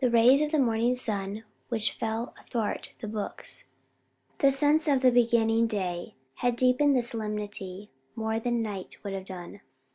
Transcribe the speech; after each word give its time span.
The 0.00 0.08
rays 0.08 0.40
of 0.40 0.50
the 0.50 0.58
morning 0.58 0.94
sun 0.94 1.44
which 1.68 1.92
fell 1.92 2.34
athwart 2.40 2.94
the 3.00 3.06
books, 3.06 3.64
the 4.38 4.50
sense 4.50 4.88
of 4.88 5.02
the 5.02 5.10
beginning 5.12 5.66
day 5.66 6.14
had 6.36 6.56
deepened 6.56 6.96
the 6.96 7.02
solemnity 7.02 7.90
more 8.16 8.40
than 8.40 8.62
night 8.62 8.96
would 9.04 9.12
have 9.12 9.26
done. 9.26 9.60